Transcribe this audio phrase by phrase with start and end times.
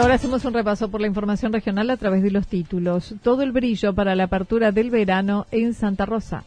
[0.00, 3.14] Ahora hacemos un repaso por la información regional a través de los títulos.
[3.22, 6.44] Todo el brillo para la apertura del verano en Santa Rosa.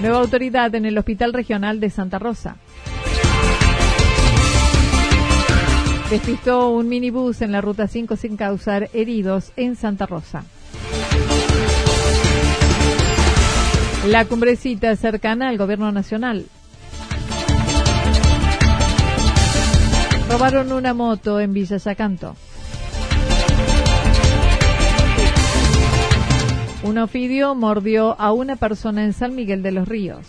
[0.00, 2.56] Nueva autoridad en el Hospital Regional de Santa Rosa.
[6.08, 10.44] Despistó un minibús en la ruta 5 sin causar heridos en Santa Rosa.
[14.06, 16.46] La cumbrecita cercana al gobierno nacional.
[20.30, 22.36] Robaron una moto en Villa Yacanto.
[26.82, 30.26] Un ofidio mordió a una persona en San Miguel de los Ríos.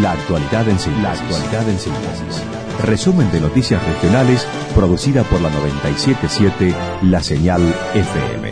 [0.00, 1.02] La actualidad en síntesis.
[1.02, 2.42] La actualidad en síntesis.
[2.84, 7.62] Resumen de noticias regionales producida por la 977 La Señal
[7.94, 8.50] FM.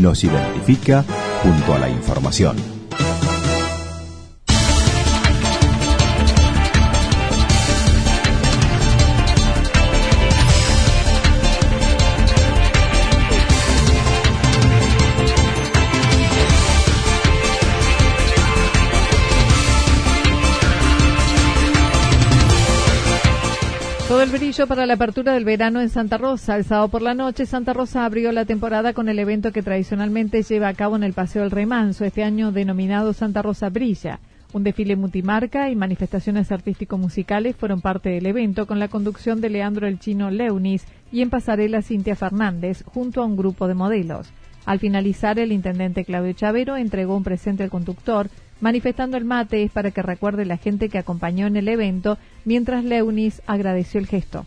[0.00, 1.04] Nos identifica
[1.42, 2.71] junto a la información.
[24.22, 26.54] El brillo para la apertura del verano en Santa Rosa.
[26.56, 30.44] El sábado por la noche, Santa Rosa abrió la temporada con el evento que tradicionalmente
[30.44, 34.20] lleva a cabo en el Paseo del Remanso, este año denominado Santa Rosa Brilla.
[34.52, 39.88] Un desfile multimarca y manifestaciones artístico-musicales fueron parte del evento con la conducción de Leandro
[39.88, 44.28] el Chino Leunis y en pasarela Cintia Fernández junto a un grupo de modelos.
[44.66, 48.30] Al finalizar, el intendente Claudio Chavero entregó un presente al conductor
[48.62, 52.84] manifestando el mate es para que recuerde la gente que acompañó en el evento, mientras
[52.84, 54.46] Leunis agradeció el gesto.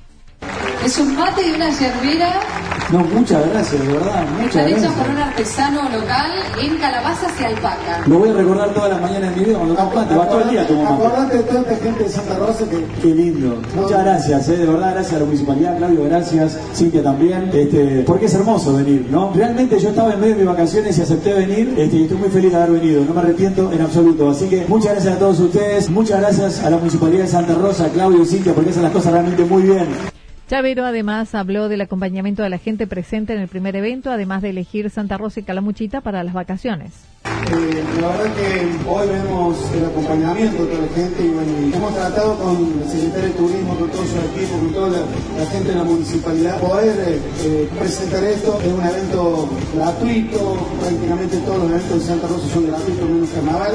[0.83, 2.64] Es un mate de una yerbera.
[2.91, 4.25] No, muchas gracias, de verdad.
[4.39, 6.31] Muchas Están hechos por un artesano local
[6.61, 8.03] en calabazas y alpaca.
[8.05, 10.15] Lo voy a recordar toda la mañana en mi vida cuando tomo mate.
[10.15, 11.05] Va todo el día tomando mate.
[11.05, 12.85] Acordate de toda esta gente de Santa Rosa que.
[13.01, 13.57] Qué lindo.
[13.75, 17.49] Muchas gracias, eh, de verdad, gracias a la municipalidad, Claudio, gracias, Cintia también.
[17.53, 19.31] Este, porque es hermoso venir, ¿no?
[19.33, 22.29] Realmente yo estaba en medio de mis vacaciones y acepté venir este, y estoy muy
[22.29, 23.03] feliz de haber venido.
[23.03, 24.29] No me arrepiento en absoluto.
[24.29, 27.89] Así que muchas gracias a todos ustedes, muchas gracias a la municipalidad de Santa Rosa,
[27.89, 30.14] Claudio y Cintia, porque hacen las cosas realmente muy bien.
[30.47, 34.51] Chavero además habló del acompañamiento de la gente presente en el primer evento, además de
[34.51, 36.91] elegir Santa Rosa y Calamuchita para las vacaciones.
[37.25, 42.57] Eh, la verdad que hoy vemos el acompañamiento de la gente y hemos tratado con
[42.79, 46.59] el secretario de Turismo, con todo su equipo, con toda la, gente de la municipalidad,
[46.59, 48.59] poder eh, eh, presentar esto.
[48.61, 53.73] Es un evento gratuito, prácticamente todos los eventos de Santa Rosa son gratuitos, menos carnaval.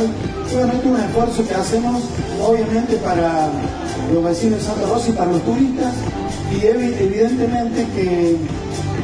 [0.54, 2.02] Obviamente un esfuerzo que hacemos,
[2.40, 3.50] obviamente para
[4.12, 5.94] los vecinos de Santa Rosa y para los turistas
[6.52, 8.36] y evidentemente que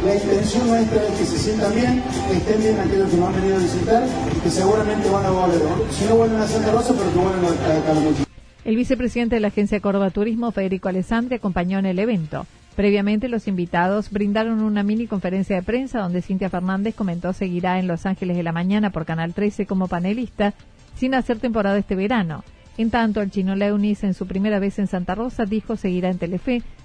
[0.05, 3.35] la intención nuestra es que se sientan bien, que estén bien aquellos que no han
[3.35, 4.05] venido a visitar
[4.43, 5.63] que seguramente van a volver.
[5.91, 8.29] Si no vuelven a Santa Rosa, pero que vuelvan a Calamuchita.
[8.65, 12.47] El vicepresidente de la Agencia Córdoba Turismo, Federico Alessandri, acompañó en el evento.
[12.75, 17.87] Previamente, los invitados brindaron una mini conferencia de prensa donde Cintia Fernández comentó seguirá en
[17.87, 20.53] Los Ángeles de la Mañana por Canal 13 como panelista
[20.97, 22.45] sin hacer temporada este verano.
[22.77, 26.19] En tanto, el chino Leunis, en su primera vez en Santa Rosa, dijo seguirá en
[26.19, 26.63] Telefe,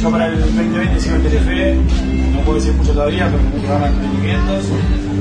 [0.00, 1.76] Yo para el 2020 sigo en Telefe,
[2.32, 4.64] no puedo decir mucho todavía, pero me programan emprendimientos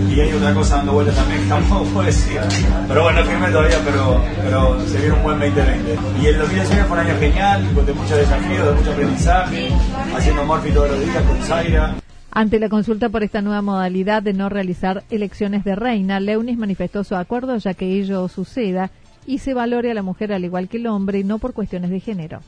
[0.09, 2.39] y hay otra cosa dando vueltas también que tampoco puedo decir.
[2.87, 5.97] Pero bueno, no firmé todavía, pero, pero se viene un buen 2020.
[6.21, 9.69] Y el 2019 fue un año genial, de muchos desafíos, de mucho aprendizaje,
[10.15, 11.95] haciendo Morphy todos los días con Zaira.
[12.31, 17.03] Ante la consulta por esta nueva modalidad de no realizar elecciones de reina, Leunis manifestó
[17.03, 18.91] su acuerdo ya que ello suceda
[19.25, 21.99] y se valore a la mujer al igual que el hombre, no por cuestiones de
[21.99, 22.39] género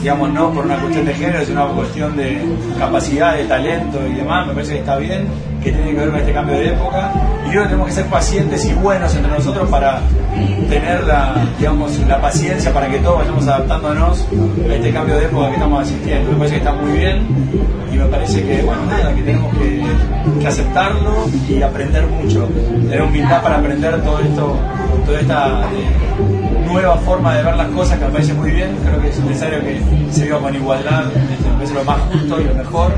[0.00, 2.42] digamos, no por una cuestión de género, sino una cuestión de
[2.78, 5.26] capacidad, de talento y demás, me parece que está bien,
[5.62, 7.12] que tiene que ver con este cambio de época.
[7.46, 10.00] Y creo que tenemos que ser pacientes y buenos entre nosotros para
[10.68, 14.26] tener la, digamos, la paciencia para que todos vayamos adaptándonos
[14.68, 16.32] a este cambio de época que estamos asistiendo.
[16.32, 17.26] Me parece que está muy bien
[17.92, 19.82] y me parece que, bueno, nada, que tenemos que,
[20.46, 24.56] aceptarlo y aprender mucho, tener humildad para aprender todo esto,
[25.06, 25.60] toda esta...
[25.72, 28.76] Eh, nueva forma de ver las cosas que me parece muy bien.
[28.84, 32.44] Creo que es necesario que se viva con igualdad, me parece lo más justo y
[32.44, 32.92] lo mejor.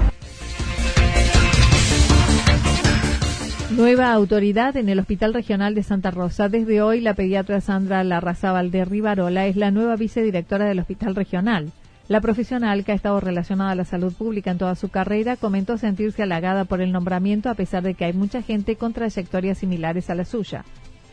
[3.71, 6.49] Nueva autoridad en el Hospital Regional de Santa Rosa.
[6.49, 11.73] Desde hoy, la pediatra Sandra Larrazábal de Rivarola es la nueva vicedirectora del Hospital Regional.
[12.07, 15.77] La profesional, que ha estado relacionada a la salud pública en toda su carrera, comentó
[15.79, 20.09] sentirse halagada por el nombramiento a pesar de que hay mucha gente con trayectorias similares
[20.09, 20.65] a la suya.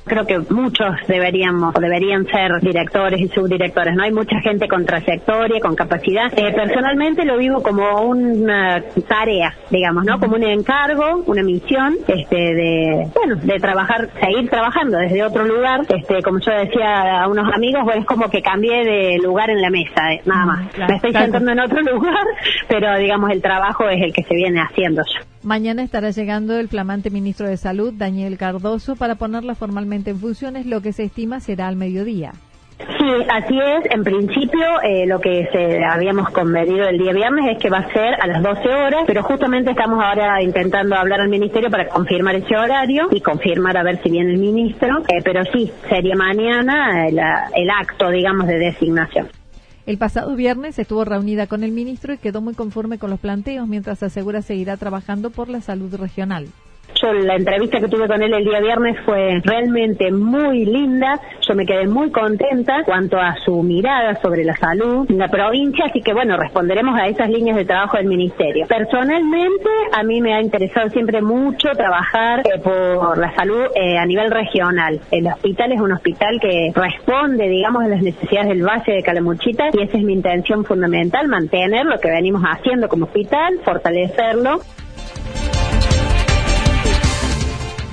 [0.05, 3.95] Creo que muchos deberíamos deberían ser directores y subdirectores.
[3.95, 6.31] No hay mucha gente con trayectoria, con capacidad.
[6.37, 10.19] Eh, personalmente lo vivo como una tarea, digamos, ¿no?
[10.19, 15.81] Como un encargo, una misión, este, de, bueno, de trabajar, seguir trabajando desde otro lugar.
[15.89, 19.69] Este, como yo decía a unos amigos, es como que cambié de lugar en la
[19.69, 20.77] mesa, eh, nada más.
[20.77, 22.25] Me estoy sentando en otro lugar,
[22.67, 25.30] pero digamos el trabajo es el que se viene haciendo ya.
[25.43, 30.67] Mañana estará llegando el flamante ministro de Salud, Daniel Cardoso, para ponerla formalmente en funciones,
[30.67, 32.33] lo que se estima será al mediodía.
[32.77, 33.91] Sí, así es.
[33.91, 37.91] En principio, eh, lo que se habíamos convenido el día viernes es que va a
[37.91, 42.35] ser a las 12 horas, pero justamente estamos ahora intentando hablar al ministerio para confirmar
[42.35, 44.99] ese horario y confirmar a ver si viene el ministro.
[45.07, 49.40] Eh, pero sí, sería mañana el acto, digamos, de designación.
[49.87, 53.67] El pasado viernes estuvo reunida con el ministro y quedó muy conforme con los planteos,
[53.67, 56.47] mientras asegura seguirá trabajando por la salud regional.
[57.01, 61.19] Yo la entrevista que tuve con él el día viernes fue realmente muy linda.
[61.41, 65.85] Yo me quedé muy contenta cuanto a su mirada sobre la salud en la provincia,
[65.85, 68.67] así que bueno, responderemos a esas líneas de trabajo del ministerio.
[68.67, 74.05] Personalmente, a mí me ha interesado siempre mucho trabajar eh, por la salud eh, a
[74.05, 74.99] nivel regional.
[75.11, 79.69] El hospital es un hospital que responde, digamos, a las necesidades del Valle de Calamuchita
[79.73, 84.61] y esa es mi intención fundamental, mantener lo que venimos haciendo como hospital, fortalecerlo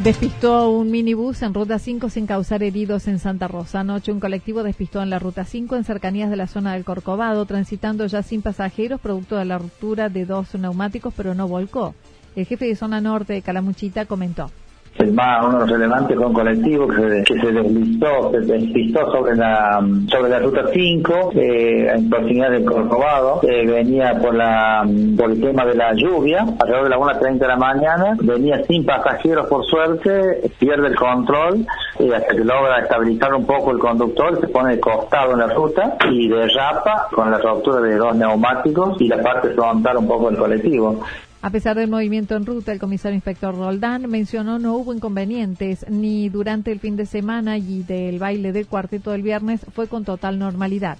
[0.09, 3.81] Despistó un minibús en Ruta 5 sin causar heridos en Santa Rosa.
[3.81, 7.45] Anoche un colectivo despistó en la Ruta 5 en cercanías de la zona del Corcovado,
[7.45, 11.95] transitando ya sin pasajeros, producto de la ruptura de dos neumáticos, pero no volcó.
[12.37, 14.51] El jefe de zona norte de Calamuchita comentó
[14.99, 19.12] el más uno de los relevantes fue un colectivo que se, que deslizó, se deslizó
[19.12, 24.87] sobre la sobre la ruta 5 eh, en proximidad del Corcovado, eh, venía por la
[25.17, 28.85] por el tema de la lluvia, alrededor de las 1.30 de la mañana, venía sin
[28.85, 31.67] pasajeros por suerte, pierde el control
[31.99, 35.47] eh, hasta que logra estabilizar un poco el conductor, se pone de costado en la
[35.49, 40.31] ruta y derrapa con la ruptura de dos neumáticos y la parte frontal un poco
[40.31, 41.00] del colectivo.
[41.40, 46.28] A pesar del movimiento en ruta, el comisario inspector Roldán mencionó no hubo inconvenientes ni
[46.28, 50.40] durante el fin de semana y del baile del cuarteto del viernes fue con total
[50.40, 50.99] normalidad.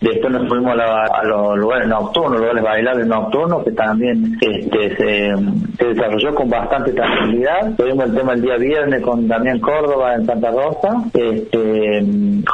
[0.00, 6.34] Después nos fuimos a, los lugares nocturnos, lugares bailables nocturnos, que también este, se, desarrolló
[6.34, 7.74] con bastante tranquilidad.
[7.76, 12.04] Tuvimos el tema el día viernes con Damián Córdoba en Santa Rosa, este,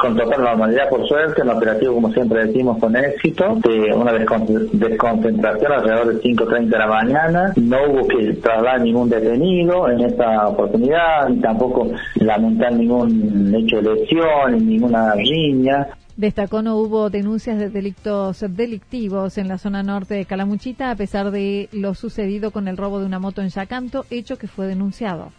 [0.01, 5.71] con total normalidad por suerte, un operativo como siempre decimos con éxito, de una desconcentración
[5.71, 11.29] alrededor de 5.30 de la mañana, no hubo que trasladar ningún detenido en esta oportunidad,
[11.29, 15.87] ni tampoco lamentar ningún hecho de lesión, ni ninguna riña.
[16.17, 21.29] Destacó no hubo denuncias de delitos delictivos en la zona norte de Calamuchita a pesar
[21.29, 25.33] de lo sucedido con el robo de una moto en Yacanto, hecho que fue denunciado.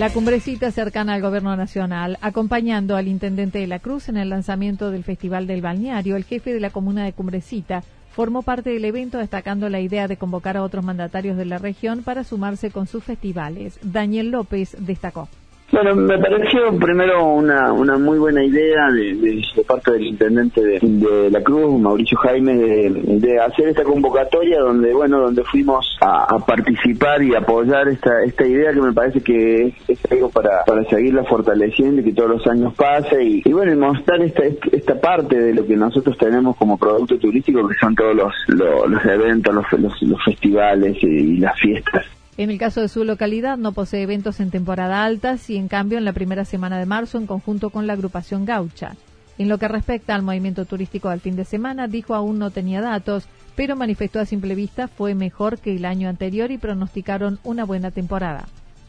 [0.00, 4.90] La cumbrecita cercana al gobierno nacional, acompañando al intendente de la Cruz en el lanzamiento
[4.90, 9.18] del Festival del Balneario, el jefe de la comuna de Cumbrecita formó parte del evento
[9.18, 13.04] destacando la idea de convocar a otros mandatarios de la región para sumarse con sus
[13.04, 13.78] festivales.
[13.82, 15.28] Daniel López destacó.
[15.72, 21.42] Bueno, me pareció primero una, una muy buena idea de, parte del intendente de, la
[21.42, 27.88] Cruz, Mauricio Jaime, de, hacer esta convocatoria donde, bueno, donde fuimos a, participar y apoyar
[27.88, 32.12] esta, esta idea que me parece que es, algo para, para seguirla fortaleciendo y que
[32.12, 36.18] todos los años pase y, bueno, y mostrar esta, esta parte de lo que nosotros
[36.18, 41.58] tenemos como producto turístico que son todos los, los, eventos, los, los, festivales y las
[41.58, 42.04] fiestas.
[42.38, 45.98] En el caso de su localidad no posee eventos en temporada alta, y en cambio
[45.98, 48.96] en la primera semana de marzo en conjunto con la agrupación Gaucha.
[49.38, 52.80] En lo que respecta al movimiento turístico del fin de semana, dijo aún no tenía
[52.80, 53.24] datos,
[53.54, 57.90] pero manifestó a simple vista fue mejor que el año anterior y pronosticaron una buena
[57.90, 58.46] temporada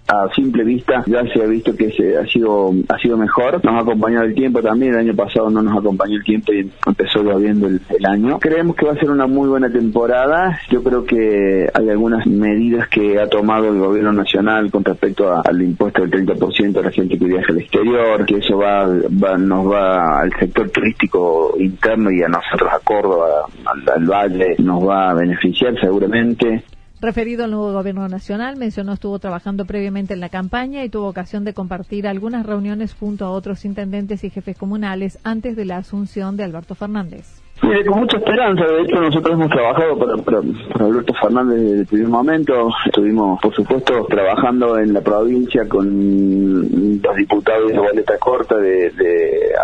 [0.07, 3.63] a simple vista ya se ha visto que se, ha sido ha sido mejor.
[3.63, 4.93] Nos ha acompañado el tiempo también.
[4.93, 8.39] El año pasado no nos acompañó el tiempo y empezó lloviendo el, el año.
[8.39, 10.59] Creemos que va a ser una muy buena temporada.
[10.69, 15.61] Yo creo que hay algunas medidas que ha tomado el gobierno nacional con respecto al
[15.61, 19.71] impuesto del 30% a la gente que viaja al exterior, que eso va, va, nos
[19.71, 25.11] va al sector turístico interno y a nosotros a Córdoba, al, al Valle, nos va
[25.11, 26.63] a beneficiar seguramente.
[27.03, 31.43] Referido al nuevo gobierno nacional, mencionó estuvo trabajando previamente en la campaña y tuvo ocasión
[31.43, 36.37] de compartir algunas reuniones junto a otros intendentes y jefes comunales antes de la asunción
[36.37, 37.42] de Alberto Fernández.
[37.61, 38.65] Mire, con mucha esperanza.
[38.65, 40.39] De hecho, nosotros hemos trabajado para,
[40.85, 42.69] Alberto Fernández desde el primer momento.
[42.85, 48.91] Estuvimos, por supuesto, trabajando en la provincia con los diputados de la boleta corta de,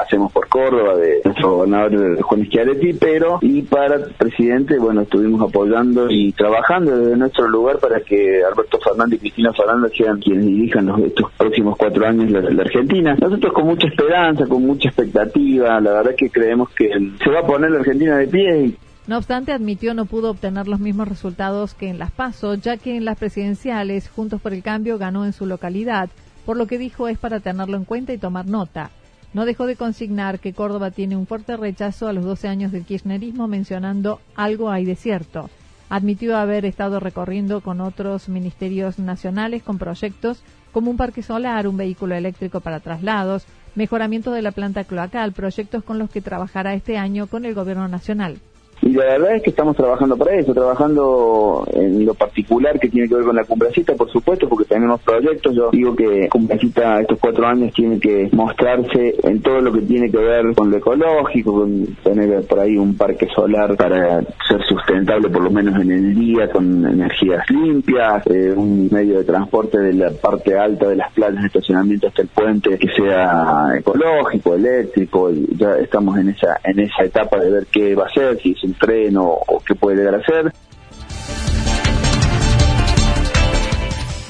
[0.01, 6.09] Hacemos por Córdoba, de nuestro gobernador Juan Schiaretti, pero y para presidente, bueno, estuvimos apoyando
[6.09, 10.85] y trabajando desde nuestro lugar para que Alberto Fernández y Cristina Fernández sean quienes dirijan
[10.85, 13.15] los, estos próximos cuatro años la, la Argentina.
[13.19, 17.45] Nosotros con mucha esperanza, con mucha expectativa, la verdad que creemos que se va a
[17.45, 18.75] poner la Argentina de pie.
[19.07, 22.95] No obstante, admitió no pudo obtener los mismos resultados que en las PASO, ya que
[22.95, 26.09] en las presidenciales Juntos por el Cambio ganó en su localidad,
[26.45, 28.91] por lo que dijo es para tenerlo en cuenta y tomar nota.
[29.33, 32.85] No dejó de consignar que Córdoba tiene un fuerte rechazo a los 12 años del
[32.85, 35.49] kirchnerismo, mencionando algo hay de cierto.
[35.89, 41.77] Admitió haber estado recorriendo con otros ministerios nacionales con proyectos como un parque solar, un
[41.77, 43.45] vehículo eléctrico para traslados,
[43.79, 47.87] mejoramiento de la planta cloacal, proyectos con los que trabajará este año con el Gobierno
[47.87, 48.37] Nacional.
[48.81, 53.07] Y la verdad es que estamos trabajando para eso, trabajando en lo particular que tiene
[53.07, 55.55] que ver con la cumbrecita, por supuesto, porque tenemos proyectos.
[55.55, 60.09] Yo digo que Cumbrecita estos cuatro años tiene que mostrarse en todo lo que tiene
[60.09, 65.29] que ver con lo ecológico, con tener por ahí un parque solar para ser sustentable
[65.29, 69.93] por lo menos en el día, con energías limpias, eh, un medio de transporte de
[69.93, 75.31] la parte alta de las playas de estacionamiento hasta el puente que sea ecológico, eléctrico.
[75.57, 78.63] Ya estamos en esa en esa etapa de ver qué va a ser, si es
[78.69, 80.53] un tren o, qué puede llegar a ser.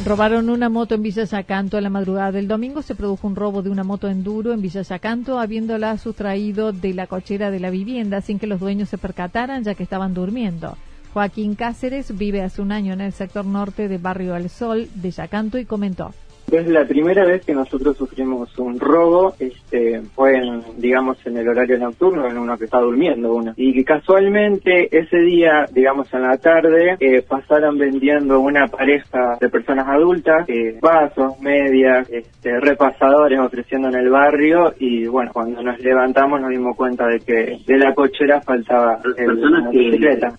[0.05, 2.81] Robaron una moto en Villa Yacanto a la madrugada del domingo.
[2.81, 7.05] Se produjo un robo de una moto enduro en Villa Yacanto, habiéndola sustraído de la
[7.05, 10.77] cochera de la vivienda sin que los dueños se percataran, ya que estaban durmiendo.
[11.13, 15.11] Joaquín Cáceres vive hace un año en el sector norte de Barrio El Sol de
[15.11, 16.13] Yacanto y comentó.
[16.51, 21.47] Es la primera vez que nosotros sufrimos un robo, este, fue en, digamos en el
[21.47, 23.53] horario nocturno, en uno que está durmiendo uno.
[23.55, 29.49] Y que casualmente ese día, digamos en la tarde, eh, pasaron vendiendo una pareja de
[29.49, 35.79] personas adultas, eh, vasos, medias, este, repasadores ofreciendo en el barrio y bueno, cuando nos
[35.79, 40.33] levantamos nos dimos cuenta de que de la cochera faltaba la bicicleta.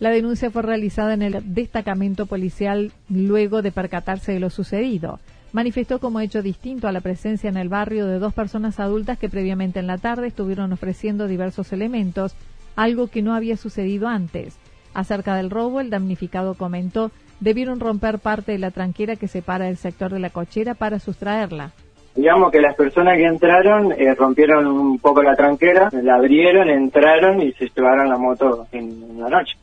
[0.00, 5.20] La denuncia fue realizada en el destacamento policial luego de percatarse de lo sucedido
[5.52, 9.28] manifestó como hecho distinto a la presencia en el barrio de dos personas adultas que
[9.28, 12.34] previamente en la tarde estuvieron ofreciendo diversos elementos,
[12.74, 14.58] algo que no había sucedido antes.
[14.94, 19.76] Acerca del robo, el damnificado comentó, debieron romper parte de la tranquera que separa el
[19.76, 21.72] sector de la cochera para sustraerla.
[22.14, 27.40] Digamos que las personas que entraron eh, rompieron un poco la tranquera, la abrieron, entraron
[27.40, 29.56] y se llevaron la moto en la noche.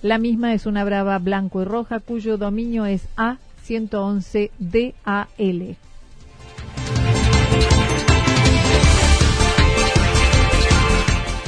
[0.00, 5.76] La misma es una brava blanco y roja cuyo dominio es A 111 DAL.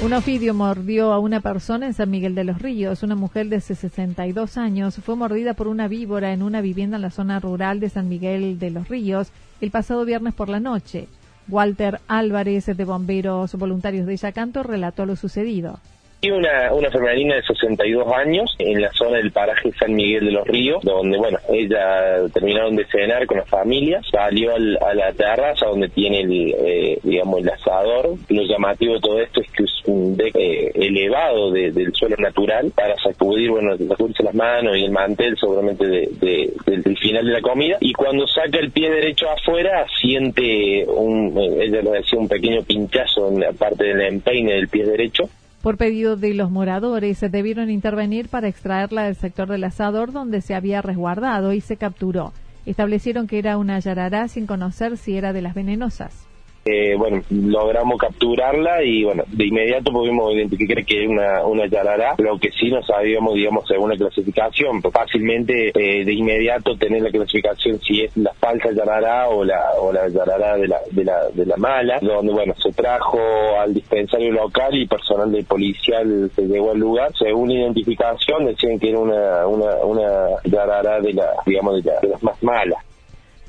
[0.05, 3.03] Un ofidio mordió a una persona en San Miguel de los Ríos.
[3.03, 7.11] Una mujer de 62 años fue mordida por una víbora en una vivienda en la
[7.11, 9.29] zona rural de San Miguel de los Ríos
[9.63, 11.09] el pasado viernes por la noche.
[11.49, 15.81] Walter Álvarez, de Bomberos Voluntarios de Yacanto, relató lo sucedido.
[16.23, 20.47] Una, una femenina de 62 años en la zona del paraje San Miguel de los
[20.47, 25.67] Ríos, donde, bueno, ella terminaron de cenar con la familia, salió al, a la terraza
[25.67, 28.15] donde tiene el, eh, digamos, el asador.
[28.29, 32.73] Lo llamativo de todo esto es que es un deck eh, elevado del suelo natural
[32.75, 37.41] para sacudir, bueno, sacudirse las manos y el mantel seguramente de, del final de la
[37.43, 37.77] comida.
[37.81, 42.63] Y cuando saca el pie derecho afuera, siente un, eh, ella lo decía, un pequeño
[42.63, 45.29] pinchazo en la parte del empeine del pie derecho
[45.65, 50.43] por pedido de los moradores, se debieron intervenir para extraerla del sector del asador donde
[50.43, 52.35] se había resguardado y se capturó.
[52.67, 56.27] Establecieron que era una yarará sin conocer si era de las venenosas.
[56.67, 62.15] Eh, bueno, logramos capturarla y bueno, de inmediato pudimos identificar que es una, una yarará,
[62.17, 67.11] lo que sí no sabíamos, digamos, según la clasificación, fácilmente eh, de inmediato tener la
[67.11, 71.29] clasificación si es la falsa yarará o la, o la yarará de la, de la,
[71.35, 73.21] de la mala, donde bueno, se trajo
[73.61, 78.89] al dispensario local y personal de policial se llegó al lugar, según identificación decían que
[78.89, 82.83] era una, una, una yarará de la, digamos, de las más malas.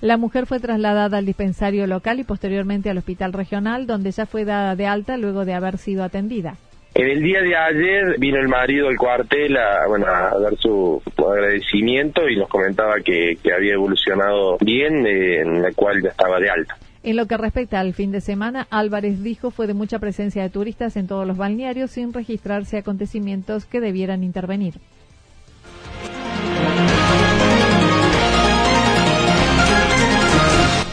[0.02, 4.46] La mujer fue trasladada al dispensario local y posteriormente al hospital regional, donde ya fue
[4.46, 6.56] dada de alta luego de haber sido atendida.
[6.94, 11.02] En el día de ayer vino el marido del cuartel a, bueno, a dar su
[11.18, 16.50] agradecimiento y nos comentaba que, había evolucionado bien, eh, en la cual ya estaba de
[16.50, 16.78] alta.
[17.04, 20.50] En lo que respecta al fin de semana, Álvarez dijo fue de mucha presencia de
[20.50, 24.76] turistas en todos los balnearios sin registrarse acontecimientos que debieran intervenir.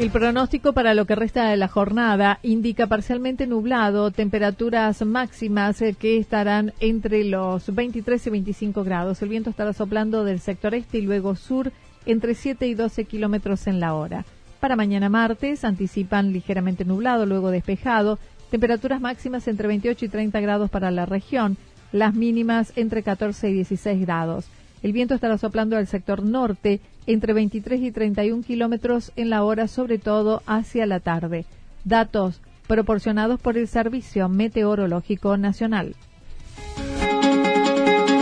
[0.00, 5.92] El pronóstico para lo que resta de la jornada indica parcialmente nublado, temperaturas máximas eh,
[5.92, 9.20] que estarán entre los 23 y 25 grados.
[9.20, 11.70] El viento estará soplando del sector este y luego sur
[12.06, 14.24] entre 7 y 12 kilómetros en la hora.
[14.58, 18.18] Para mañana martes anticipan ligeramente nublado, luego despejado,
[18.50, 21.58] temperaturas máximas entre 28 y 30 grados para la región,
[21.92, 24.46] las mínimas entre 14 y 16 grados.
[24.82, 29.68] El viento estará soplando al sector norte entre 23 y 31 kilómetros en la hora,
[29.68, 31.44] sobre todo hacia la tarde.
[31.84, 35.96] Datos proporcionados por el Servicio Meteorológico Nacional.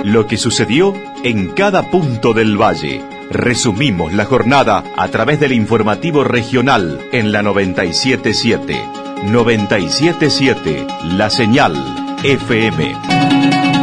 [0.05, 3.03] Lo que sucedió en cada punto del valle.
[3.31, 8.75] Resumimos la jornada a través del informativo regional en la 977.
[9.27, 11.75] 977, la señal
[12.23, 13.78] FM.